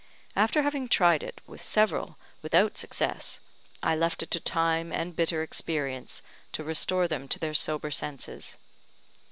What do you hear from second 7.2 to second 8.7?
to their sober senses.